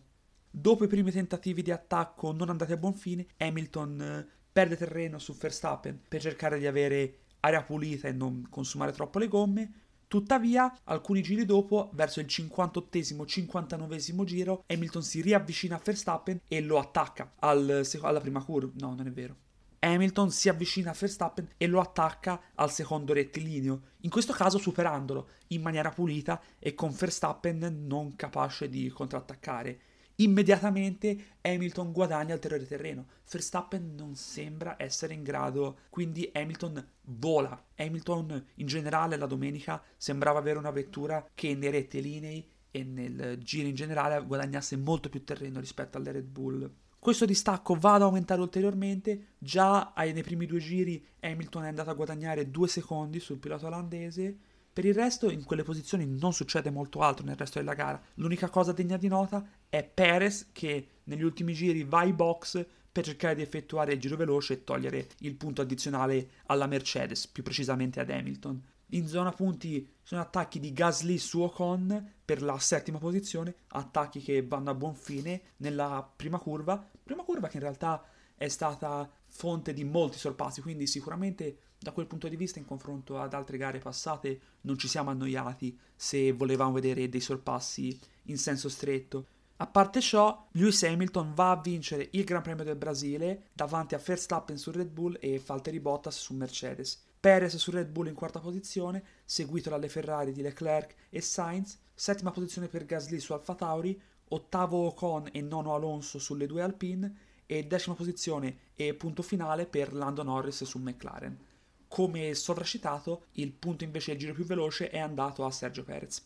Dopo 0.50 0.84
i 0.84 0.88
primi 0.88 1.12
tentativi 1.12 1.63
di 1.63 1.72
attacco 1.72 2.32
non 2.32 2.50
andati 2.50 2.74
a 2.74 2.77
buon 2.77 2.93
fine, 2.93 3.25
Hamilton 3.38 4.01
eh, 4.01 4.27
perde 4.51 4.77
terreno 4.77 5.17
su 5.17 5.36
Verstappen 5.36 6.00
per 6.08 6.22
cercare 6.22 6.60
di 6.60 6.67
avere 6.67 7.17
aria 7.39 7.63
pulita 7.63 8.08
e 8.08 8.12
non 8.12 8.46
consumare 8.50 8.91
troppo 8.91 9.17
le 9.17 9.27
gomme. 9.27 9.74
Tuttavia, 10.08 10.72
alcuni 10.84 11.24
giri 11.24 11.43
dopo, 11.43 11.89
verso 11.93 12.20
il 12.20 12.27
58-59 12.27 14.24
giro, 14.25 14.63
Hamilton 14.67 15.01
si 15.01 15.22
riavvicina 15.22 15.77
a 15.77 15.82
Verstappen 15.84 16.39
e 16.48 16.62
lo 16.62 16.77
attacca 16.77 17.34
al, 17.39 17.82
alla 18.01 18.20
prima 18.20 18.43
curva. 18.43 18.72
No, 18.75 18.93
non 18.93 19.08
è 19.08 19.12
vero. 19.12 19.43
Hamilton 19.84 20.32
si 20.32 20.48
avvicina 20.48 20.92
a 20.92 20.96
Verstappen 20.98 21.50
e 21.58 21.68
lo 21.68 21.82
attacca 21.82 22.40
al 22.56 22.72
secondo 22.72 23.12
rettilineo, 23.12 23.82
in 24.02 24.10
questo 24.10 24.32
caso 24.32 24.58
superandolo 24.58 25.28
in 25.48 25.62
maniera 25.62 25.90
pulita 25.90 26.42
e 26.58 26.74
con 26.74 26.92
Verstappen 26.92 27.86
non 27.86 28.16
capace 28.16 28.70
di 28.70 28.88
contrattaccare. 28.90 29.80
immediatamente 30.18 31.38
Hamilton 31.42 31.92
guadagna 31.92 32.36
ulteriore 32.36 32.66
terreno. 32.66 33.08
Verstappen 33.30 33.96
non 33.96 34.16
sembra 34.16 34.75
essere 34.78 35.16
in 35.16 35.24
grado, 35.24 35.80
quindi 35.90 36.30
Hamilton 36.32 36.88
vola. 37.02 37.62
Hamilton 37.75 38.46
in 38.56 38.68
generale 38.68 39.18
la 39.18 39.25
domenica 39.25 39.84
sembrava 39.98 40.40
avere 40.40 40.60
una 40.60 40.72
vettura 40.72 41.28
che 41.34 41.56
nei 41.56 41.72
rettilinei 41.72 42.48
e 42.72 42.84
nel 42.84 43.38
giro 43.40 43.68
in 43.68 43.75
generale 43.75 44.24
guadagnasse 44.24 44.78
molto 44.78 45.10
più 45.10 45.24
terreno 45.24 45.60
rispetto 45.60 45.98
alle 45.98 46.12
Red 46.12 46.28
Bull. 46.28 46.72
Questo 47.03 47.25
distacco 47.25 47.75
va 47.75 47.95
ad 47.95 48.03
aumentare 48.03 48.39
ulteriormente, 48.39 49.33
già 49.38 49.91
nei 49.98 50.24
primi 50.24 50.45
due 50.45 50.60
giri 50.60 51.05
Hamilton 51.19 51.65
è 51.65 51.67
andato 51.67 51.89
a 51.89 51.95
guadagnare 51.95 52.50
due 52.50 52.69
secondi 52.69 53.19
sul 53.19 53.39
pilota 53.39 53.67
olandese, 53.67 54.33
per 54.72 54.86
il 54.86 54.93
resto 54.93 55.29
in 55.29 55.43
quelle 55.43 55.63
posizioni 55.63 56.05
non 56.05 56.31
succede 56.31 56.69
molto 56.69 57.01
altro 57.01 57.25
nel 57.25 57.36
resto 57.36 57.60
della 57.60 57.74
gara, 57.74 58.01
l'unica 58.13 58.50
cosa 58.50 58.72
degna 58.72 58.95
di 58.95 59.10
nota 59.10 59.45
è 59.67 59.83
Perez 59.83 60.51
che 60.53 60.88
negli 61.03 61.24
ultimi 61.24 61.51
giri 61.51 61.83
va 61.83 62.00
ai 62.00 62.13
box 62.13 62.65
per 62.89 63.03
cercare 63.03 63.36
di 63.36 63.41
effettuare 63.41 63.91
il 63.91 64.00
giro 64.00 64.15
veloce 64.15 64.53
e 64.53 64.63
togliere 64.63 65.10
il 65.19 65.36
punto 65.36 65.62
addizionale 65.62 66.29
alla 66.45 66.67
Mercedes, 66.67 67.27
più 67.27 67.43
precisamente 67.43 68.00
ad 68.00 68.12
Hamilton. 68.12 68.63
In 68.88 69.08
zona 69.08 69.32
punti 69.32 69.88
sono 70.04 70.22
attacchi 70.22 70.60
di 70.60 70.72
Gasly 70.72 71.18
su 71.18 71.42
Ocon 71.42 72.13
per 72.24 72.42
la 72.42 72.60
settima 72.60 73.00
posizione, 73.00 73.56
attacchi 73.70 74.22
che 74.22 74.46
vanno 74.46 74.70
a 74.70 74.75
buon 74.75 74.96
fine 74.96 75.42
nella 75.58 76.08
prima 76.16 76.38
curva, 76.38 76.90
prima 77.04 77.24
curva 77.24 77.48
che 77.48 77.58
in 77.58 77.63
realtà 77.63 78.04
è 78.36 78.48
stata 78.48 79.10
fonte 79.28 79.74
di 79.74 79.84
molti 79.84 80.18
sorpassi, 80.18 80.62
quindi 80.62 80.86
sicuramente 80.86 81.58
da 81.80 81.92
quel 81.92 82.08
punto 82.08 82.28
di 82.28 82.36
vista 82.36 82.60
in 82.60 82.66
confronto 82.66 83.20
ad 83.20 83.34
altre 83.34 83.58
gare 83.58 83.80
passate 83.80 84.40
non 84.62 84.78
ci 84.78 84.88
siamo 84.88 85.10
annoiati 85.10 85.78
se 85.96 86.32
volevamo 86.32 86.74
vedere 86.74 87.10
dei 87.10 87.20
sorpassi 87.20 88.00
in 88.24 88.38
senso 88.38 88.70
stretto. 88.70 89.28
A 89.58 89.68
parte 89.68 90.02
ciò, 90.02 90.48
Lewis 90.52 90.84
Hamilton 90.84 91.34
va 91.34 91.52
a 91.52 91.62
vincere 91.62 92.10
il 92.12 92.24
Gran 92.24 92.42
Premio 92.42 92.63
del 92.63 92.75
Brasile 92.75 93.50
davanti 93.54 93.96
a 93.96 94.02
Verstappen 94.04 94.58
su 94.58 94.72
Red 94.72 94.90
Bull 94.90 95.18
e 95.20 95.42
Valtteri 95.46 95.80
Bottas 95.80 96.18
su 96.18 96.34
Mercedes. 96.34 97.02
Perez 97.24 97.56
su 97.56 97.72
Red 97.72 97.88
Bull 97.88 98.08
in 98.08 98.15
quarta 98.15 98.42
posizione, 98.42 99.01
seguito 99.24 99.70
dalle 99.70 99.88
Ferrari 99.88 100.34
di 100.34 100.42
Leclerc 100.42 100.94
e 101.10 101.22
Sainz, 101.22 101.80
settima 101.94 102.32
posizione 102.32 102.68
per 102.68 102.84
Gasly 102.84 103.18
su 103.18 103.32
Alfa 103.32 103.56
Tauri, 103.56 103.98
ottavo 104.27 104.88
Ocon 104.88 105.30
e 105.32 105.39
nono 105.39 105.74
Alonso 105.74 106.20
sulle 106.20 106.48
due 106.48 106.62
Alpine 106.62 107.15
e 107.46 107.63
decima 107.63 107.96
posizione 107.96 108.72
e 108.75 108.94
punto 108.94 109.22
finale 109.22 109.65
per 109.65 109.94
Lando 109.94 110.22
Norris 110.22 110.65
su 110.65 110.80
McLaren. 110.80 111.39
Come 111.88 112.34
sovracitato, 112.34 113.27
il 113.36 113.53
punto 113.53 113.86
invece 113.86 114.12
del 114.12 114.20
giro 114.20 114.34
più 114.34 114.44
veloce 114.44 114.89
è 114.89 115.00
andato 115.00 115.46
a 115.46 115.51
Sergio 115.51 115.86
Perez. 115.86 116.22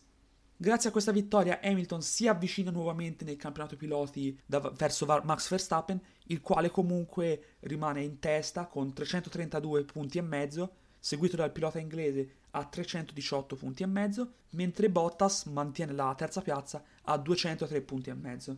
Grazie 0.56 0.88
a 0.88 0.92
questa 0.92 1.12
vittoria 1.12 1.60
Hamilton 1.62 2.02
si 2.02 2.26
avvicina 2.26 2.72
nuovamente 2.72 3.24
nel 3.24 3.36
campionato 3.36 3.76
piloti 3.76 4.36
da, 4.44 4.58
verso 4.58 5.06
Max 5.06 5.48
Verstappen, 5.48 6.02
il 6.24 6.40
quale 6.40 6.72
comunque 6.72 7.54
rimane 7.60 8.02
in 8.02 8.18
testa 8.18 8.66
con 8.66 8.92
332 8.92 9.84
punti 9.84 10.18
e 10.18 10.22
mezzo, 10.22 10.72
seguito 10.98 11.36
dal 11.36 11.52
pilota 11.52 11.78
inglese 11.78 12.36
a 12.50 12.64
318 12.64 13.56
punti 13.56 13.82
e 13.82 13.86
mezzo, 13.86 14.32
mentre 14.50 14.90
Bottas 14.90 15.44
mantiene 15.44 15.92
la 15.92 16.14
terza 16.16 16.40
piazza 16.40 16.82
a 17.02 17.16
203 17.16 17.80
punti 17.82 18.10
e 18.10 18.14
mezzo. 18.14 18.56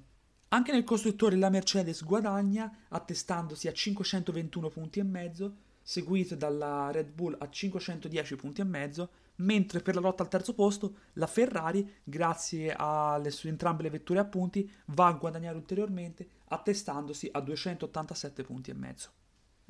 Anche 0.49 0.73
nel 0.73 0.85
costruttore 0.85 1.37
la 1.37 1.49
Mercedes 1.49 2.03
guadagna, 2.03 2.85
attestandosi 2.89 3.69
a 3.69 3.73
521 3.73 4.69
punti 4.69 4.99
e 4.99 5.05
mezzo, 5.05 5.55
seguito 5.83 6.35
dalla 6.35 6.91
Red 6.91 7.11
Bull 7.11 7.37
a 7.39 7.49
510 7.49 8.37
punti 8.37 8.61
e 8.61 8.65
mezzo, 8.65 9.11
mentre 9.37 9.81
per 9.81 9.95
la 9.95 10.01
lotta 10.01 10.23
al 10.23 10.29
terzo 10.29 10.55
posto 10.55 10.97
la 11.15 11.27
Ferrari, 11.27 11.99
grazie 12.03 12.75
alle 12.77 13.31
sue 13.31 13.49
entrambe 13.49 13.85
le 13.85 13.91
vetture 13.91 14.19
a 14.19 14.25
punti, 14.25 14.71
va 14.87 15.07
a 15.07 15.13
guadagnare 15.13 15.57
ulteriormente, 15.57 16.29
attestandosi 16.49 17.29
a 17.31 17.41
287 17.41 18.43
punti 18.43 18.71
e 18.71 18.75
mezzo. 18.75 19.11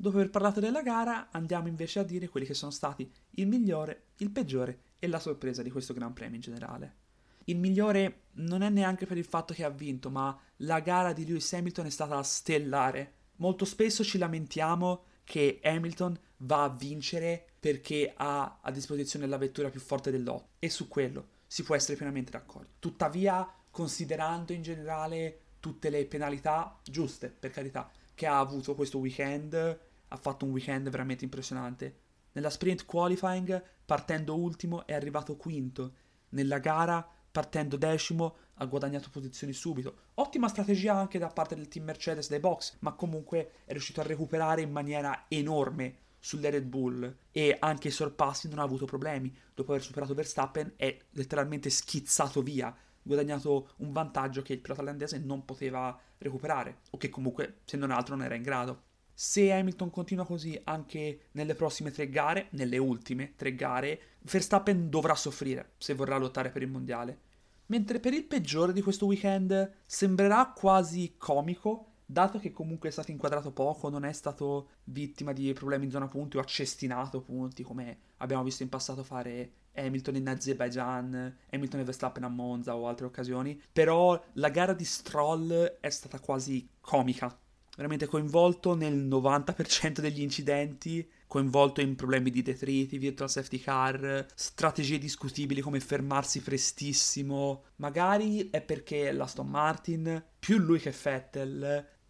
Dopo 0.01 0.17
aver 0.17 0.31
parlato 0.31 0.59
della 0.59 0.81
gara, 0.81 1.27
andiamo 1.29 1.67
invece 1.67 1.99
a 1.99 2.03
dire 2.03 2.27
quelli 2.27 2.47
che 2.47 2.55
sono 2.55 2.71
stati 2.71 3.07
il 3.35 3.45
migliore, 3.45 4.05
il 4.17 4.31
peggiore 4.31 4.79
e 4.97 5.05
la 5.05 5.19
sorpresa 5.19 5.61
di 5.61 5.69
questo 5.69 5.93
Gran 5.93 6.11
Premio 6.11 6.37
in 6.37 6.41
generale. 6.41 6.95
Il 7.43 7.59
migliore 7.59 8.21
non 8.37 8.63
è 8.63 8.69
neanche 8.69 9.05
per 9.05 9.17
il 9.17 9.25
fatto 9.25 9.53
che 9.53 9.63
ha 9.63 9.69
vinto, 9.69 10.09
ma 10.09 10.35
la 10.57 10.79
gara 10.79 11.13
di 11.13 11.23
Lewis 11.23 11.53
Hamilton 11.53 11.85
è 11.85 11.91
stata 11.91 12.23
stellare. 12.23 13.13
Molto 13.35 13.63
spesso 13.63 14.03
ci 14.03 14.17
lamentiamo 14.17 15.03
che 15.23 15.59
Hamilton 15.63 16.17
va 16.37 16.63
a 16.63 16.69
vincere 16.69 17.45
perché 17.59 18.11
ha 18.17 18.57
a 18.59 18.71
disposizione 18.71 19.27
la 19.27 19.37
vettura 19.37 19.69
più 19.69 19.79
forte 19.79 20.09
del 20.09 20.23
lot 20.23 20.47
e 20.57 20.71
su 20.71 20.87
quello 20.87 21.27
si 21.45 21.61
può 21.61 21.75
essere 21.75 21.95
pienamente 21.95 22.31
d'accordo. 22.31 22.69
Tuttavia, 22.79 23.47
considerando 23.69 24.51
in 24.51 24.63
generale 24.63 25.41
tutte 25.59 25.91
le 25.91 26.07
penalità 26.07 26.79
giuste, 26.83 27.29
per 27.29 27.51
carità, 27.51 27.91
che 28.15 28.25
ha 28.25 28.39
avuto 28.39 28.73
questo 28.73 28.97
weekend, 28.97 29.89
ha 30.11 30.17
fatto 30.17 30.45
un 30.45 30.51
weekend 30.51 30.89
veramente 30.89 31.23
impressionante. 31.23 31.99
Nella 32.33 32.49
sprint 32.49 32.85
qualifying, 32.85 33.61
partendo 33.85 34.37
ultimo, 34.37 34.85
è 34.85 34.93
arrivato 34.93 35.35
quinto. 35.35 35.93
Nella 36.29 36.59
gara, 36.59 37.05
partendo 37.31 37.77
decimo, 37.77 38.35
ha 38.55 38.65
guadagnato 38.65 39.09
posizioni 39.09 39.53
subito. 39.53 39.95
Ottima 40.15 40.47
strategia 40.47 40.95
anche 40.95 41.17
da 41.17 41.27
parte 41.27 41.55
del 41.55 41.67
team 41.67 41.85
Mercedes 41.85 42.29
dai 42.29 42.39
box, 42.39 42.77
ma 42.79 42.93
comunque 42.93 43.51
è 43.65 43.71
riuscito 43.71 44.01
a 44.01 44.05
recuperare 44.05 44.61
in 44.61 44.71
maniera 44.71 45.25
enorme 45.27 45.97
sulle 46.19 46.51
Red 46.51 46.65
Bull 46.65 47.17
e 47.31 47.57
anche 47.59 47.87
i 47.87 47.91
sorpassi 47.91 48.47
non 48.47 48.59
ha 48.59 48.63
avuto 48.63 48.85
problemi. 48.85 49.35
Dopo 49.53 49.71
aver 49.71 49.83
superato 49.83 50.13
Verstappen 50.13 50.73
è 50.75 50.95
letteralmente 51.11 51.69
schizzato 51.69 52.41
via, 52.41 52.75
guadagnato 53.01 53.71
un 53.77 53.91
vantaggio 53.91 54.41
che 54.41 54.53
il 54.53 54.59
pilota 54.59 54.81
olandese 54.81 55.17
non 55.17 55.43
poteva 55.43 55.97
recuperare 56.19 56.81
o 56.91 56.97
che 56.97 57.09
comunque 57.09 57.61
se 57.65 57.77
non 57.77 57.91
altro 57.91 58.15
non 58.15 58.25
era 58.25 58.35
in 58.35 58.43
grado. 58.43 58.89
Se 59.13 59.51
Hamilton 59.51 59.89
continua 59.89 60.25
così 60.25 60.59
anche 60.63 61.27
nelle 61.31 61.55
prossime 61.55 61.91
tre 61.91 62.09
gare, 62.09 62.47
nelle 62.51 62.77
ultime 62.77 63.33
tre 63.35 63.55
gare, 63.55 63.99
Verstappen 64.21 64.89
dovrà 64.89 65.15
soffrire 65.15 65.73
se 65.77 65.93
vorrà 65.93 66.17
lottare 66.17 66.49
per 66.49 66.61
il 66.61 66.69
mondiale. 66.69 67.19
Mentre 67.67 67.99
per 67.99 68.13
il 68.13 68.25
peggiore 68.25 68.73
di 68.73 68.81
questo 68.81 69.05
weekend 69.05 69.73
sembrerà 69.85 70.51
quasi 70.55 71.15
comico, 71.17 71.85
dato 72.05 72.39
che 72.39 72.51
comunque 72.51 72.89
è 72.89 72.91
stato 72.91 73.11
inquadrato 73.11 73.51
poco, 73.51 73.89
non 73.89 74.03
è 74.03 74.11
stato 74.11 74.69
vittima 74.85 75.31
di 75.31 75.53
problemi 75.53 75.85
in 75.85 75.91
zona 75.91 76.07
punti 76.07 76.37
o 76.37 76.41
accestinato 76.41 77.21
punti 77.21 77.63
come 77.63 77.97
abbiamo 78.17 78.43
visto 78.43 78.63
in 78.63 78.69
passato 78.69 79.03
fare 79.03 79.51
Hamilton 79.73 80.15
in 80.17 80.27
Azerbaijan, 80.27 81.37
Hamilton 81.51 81.79
e 81.79 81.83
Verstappen 81.83 82.23
a 82.25 82.27
Monza 82.27 82.75
o 82.75 82.87
altre 82.87 83.05
occasioni, 83.05 83.59
però 83.71 84.21
la 84.33 84.49
gara 84.49 84.73
di 84.73 84.83
Stroll 84.83 85.77
è 85.79 85.89
stata 85.89 86.19
quasi 86.19 86.67
comica 86.81 87.33
veramente 87.81 88.05
coinvolto 88.05 88.75
nel 88.75 88.95
90% 88.95 90.01
degli 90.01 90.21
incidenti, 90.21 91.09
coinvolto 91.25 91.81
in 91.81 91.95
problemi 91.95 92.29
di 92.29 92.43
detriti, 92.43 92.99
virtual 92.99 93.29
safety 93.29 93.59
car, 93.59 94.27
strategie 94.35 94.99
discutibili 94.99 95.61
come 95.61 95.79
fermarsi 95.79 96.41
prestissimo. 96.41 97.63
Magari 97.77 98.49
è 98.51 98.61
perché 98.61 99.11
l'Aston 99.11 99.47
Martin, 99.47 100.23
più 100.37 100.57
lui 100.59 100.79
che 100.79 100.91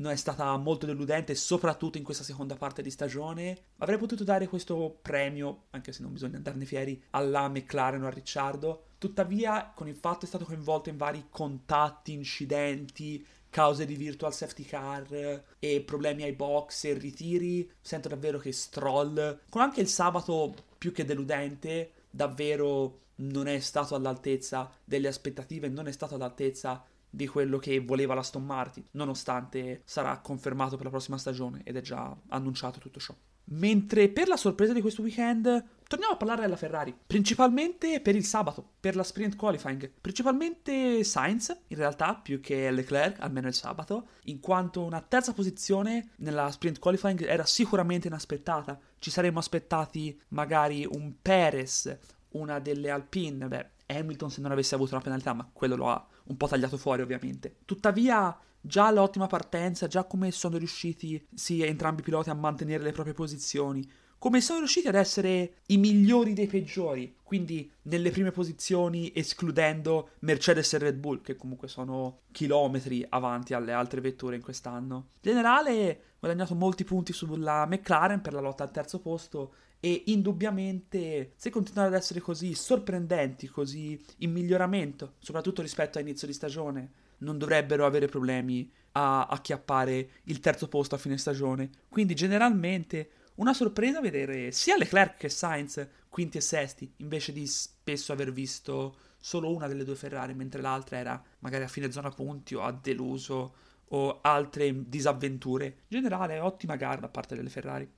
Vettel, 0.01 0.13
è 0.13 0.15
stata 0.15 0.55
molto 0.57 0.85
deludente, 0.85 1.35
soprattutto 1.35 1.97
in 1.97 2.03
questa 2.03 2.23
seconda 2.23 2.55
parte 2.55 2.81
di 2.81 2.91
stagione. 2.91 3.57
Avrei 3.77 3.97
potuto 3.97 4.23
dare 4.23 4.47
questo 4.47 4.99
premio, 5.01 5.63
anche 5.71 5.91
se 5.91 6.01
non 6.01 6.13
bisogna 6.13 6.37
andarne 6.37 6.65
fieri, 6.65 7.01
alla 7.11 7.47
McLaren 7.47 8.03
o 8.03 8.07
a 8.07 8.11
Ricciardo. 8.11 8.85
Tuttavia, 8.97 9.71
con 9.73 9.87
il 9.87 9.95
fatto 9.95 10.25
è 10.25 10.27
stato 10.27 10.45
coinvolto 10.45 10.89
in 10.89 10.97
vari 10.97 11.25
contatti, 11.29 12.13
incidenti, 12.13 13.25
cause 13.49 13.85
di 13.85 13.95
virtual 13.95 14.33
safety 14.33 14.63
car 14.63 15.43
e 15.59 15.81
problemi 15.81 16.23
ai 16.23 16.33
box 16.33 16.85
e 16.85 16.93
ritiri, 16.93 17.69
sento 17.81 18.07
davvero 18.07 18.39
che 18.39 18.51
Stroll, 18.51 19.41
con 19.49 19.61
anche 19.61 19.81
il 19.81 19.87
sabato 19.87 20.53
più 20.77 20.91
che 20.93 21.03
deludente, 21.03 21.91
davvero 22.09 22.99
non 23.15 23.47
è 23.47 23.59
stato 23.59 23.93
all'altezza 23.93 24.71
delle 24.83 25.09
aspettative, 25.09 25.67
non 25.67 25.87
è 25.87 25.91
stato 25.91 26.15
all'altezza 26.15 26.83
di 27.11 27.27
quello 27.27 27.59
che 27.59 27.79
voleva 27.79 28.15
l'Aston 28.15 28.45
Martin, 28.45 28.85
nonostante 28.91 29.81
sarà 29.85 30.17
confermato 30.19 30.77
per 30.77 30.85
la 30.85 30.91
prossima 30.91 31.17
stagione 31.17 31.61
ed 31.63 31.75
è 31.75 31.81
già 31.81 32.15
annunciato 32.29 32.79
tutto 32.79 32.99
ciò. 32.99 33.13
Mentre 33.53 34.07
per 34.07 34.29
la 34.29 34.37
sorpresa 34.37 34.71
di 34.71 34.79
questo 34.79 35.01
weekend 35.01 35.65
torniamo 35.85 36.13
a 36.13 36.17
parlare 36.17 36.41
della 36.41 36.55
Ferrari, 36.55 36.95
principalmente 37.05 37.99
per 37.99 38.15
il 38.15 38.23
sabato, 38.23 38.65
per 38.79 38.95
la 38.95 39.03
sprint 39.03 39.35
qualifying, 39.35 39.91
principalmente 39.99 41.03
Sainz 41.03 41.49
in 41.67 41.75
realtà 41.75 42.15
più 42.15 42.39
che 42.39 42.71
Leclerc, 42.71 43.19
almeno 43.19 43.47
il 43.47 43.53
sabato, 43.53 44.07
in 44.25 44.39
quanto 44.39 44.83
una 44.83 45.01
terza 45.01 45.33
posizione 45.33 46.11
nella 46.17 46.49
sprint 46.49 46.79
qualifying 46.79 47.23
era 47.23 47.45
sicuramente 47.45 48.07
inaspettata. 48.07 48.79
Ci 48.99 49.09
saremmo 49.09 49.39
aspettati 49.39 50.17
magari 50.29 50.87
un 50.89 51.15
Perez, 51.21 51.97
una 52.29 52.59
delle 52.59 52.89
Alpine, 52.89 53.47
beh, 53.47 53.69
Hamilton 53.91 54.29
se 54.31 54.41
non 54.41 54.51
avesse 54.51 54.75
avuto 54.75 54.93
una 54.93 55.03
penalità, 55.03 55.33
ma 55.33 55.49
quello 55.51 55.75
lo 55.75 55.89
ha 55.89 56.07
un 56.25 56.37
po' 56.37 56.47
tagliato 56.47 56.77
fuori 56.77 57.01
ovviamente. 57.01 57.57
Tuttavia 57.65 58.37
già 58.59 58.91
l'ottima 58.91 59.27
partenza, 59.27 59.87
già 59.87 60.03
come 60.03 60.31
sono 60.31 60.57
riusciti 60.57 61.25
sì, 61.33 61.61
entrambi 61.63 62.01
i 62.01 62.03
piloti 62.03 62.29
a 62.29 62.33
mantenere 62.33 62.83
le 62.83 62.91
proprie 62.91 63.13
posizioni, 63.13 63.89
come 64.21 64.39
sono 64.39 64.59
riusciti 64.59 64.87
ad 64.87 64.93
essere 64.93 65.53
i 65.67 65.77
migliori 65.77 66.33
dei 66.33 66.45
peggiori, 66.45 67.15
quindi 67.23 67.71
nelle 67.83 68.11
prime 68.11 68.29
posizioni 68.29 69.11
escludendo 69.15 70.09
Mercedes 70.19 70.73
e 70.73 70.77
Red 70.77 70.97
Bull, 70.97 71.21
che 71.21 71.35
comunque 71.35 71.67
sono 71.67 72.19
chilometri 72.31 73.03
avanti 73.09 73.55
alle 73.55 73.71
altre 73.71 73.99
vetture 73.99 74.35
in 74.35 74.43
quest'anno. 74.43 74.95
In 75.21 75.31
generale, 75.31 76.01
guadagnato 76.19 76.53
molti 76.53 76.83
punti 76.83 77.13
sulla 77.13 77.65
McLaren 77.65 78.21
per 78.21 78.33
la 78.33 78.41
lotta 78.41 78.61
al 78.61 78.69
terzo 78.69 78.99
posto 78.99 79.53
e 79.83 80.03
indubbiamente 80.05 81.33
se 81.35 81.49
continuano 81.49 81.89
ad 81.89 81.95
essere 81.95 82.21
così 82.21 82.53
sorprendenti, 82.53 83.47
così 83.47 83.99
in 84.19 84.31
miglioramento, 84.31 85.15
soprattutto 85.19 85.63
rispetto 85.63 85.97
a 85.97 86.01
inizio 86.01 86.27
di 86.27 86.33
stagione, 86.33 86.91
non 87.17 87.39
dovrebbero 87.39 87.85
avere 87.85 88.07
problemi 88.07 88.71
a 88.93 89.25
acchiappare 89.25 90.09
il 90.25 90.39
terzo 90.39 90.67
posto 90.67 90.95
a 90.95 90.99
fine 90.99 91.17
stagione. 91.17 91.69
Quindi 91.89 92.13
generalmente 92.13 93.09
una 93.35 93.53
sorpresa 93.53 93.99
vedere 93.99 94.51
sia 94.51 94.77
Leclerc 94.77 95.17
che 95.17 95.29
Sainz 95.29 95.85
quinti 96.09 96.37
e 96.37 96.41
sesti, 96.41 96.93
invece 96.97 97.31
di 97.31 97.47
spesso 97.47 98.11
aver 98.11 98.31
visto 98.31 98.97
solo 99.17 99.51
una 99.51 99.67
delle 99.67 99.83
due 99.83 99.95
Ferrari, 99.95 100.35
mentre 100.35 100.61
l'altra 100.61 100.97
era 100.97 101.23
magari 101.39 101.63
a 101.63 101.67
fine 101.67 101.91
zona 101.91 102.09
punti 102.09 102.53
o 102.53 102.61
a 102.61 102.71
deluso 102.71 103.55
o 103.85 104.19
altre 104.21 104.87
disavventure. 104.87 105.65
In 105.87 106.01
generale, 106.01 106.39
ottima 106.39 106.75
gara 106.75 107.01
da 107.01 107.09
parte 107.09 107.35
delle 107.35 107.49
Ferrari. 107.49 107.89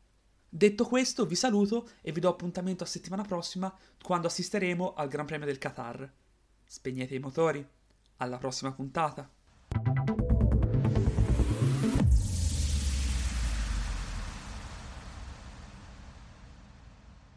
Detto 0.55 0.85
questo, 0.85 1.25
vi 1.25 1.33
saluto 1.33 1.89
e 2.03 2.11
vi 2.11 2.19
do 2.19 2.29
appuntamento 2.29 2.83
a 2.83 2.85
settimana 2.85 3.23
prossima 3.23 3.75
quando 4.03 4.27
assisteremo 4.27 4.93
al 4.93 5.07
Gran 5.07 5.25
Premio 5.25 5.47
del 5.47 5.57
Qatar. 5.57 6.07
Spegnete 6.63 7.15
i 7.15 7.19
motori. 7.19 7.67
Alla 8.17 8.37
prossima 8.37 8.71
puntata. 8.71 9.27